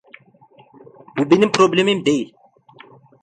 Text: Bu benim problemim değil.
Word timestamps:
Bu 1.17 1.29
benim 1.31 1.51
problemim 1.51 2.05
değil. 2.05 2.33